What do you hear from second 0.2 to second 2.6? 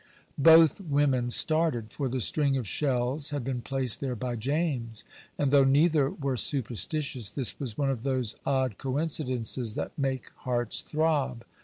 Both women started, for the string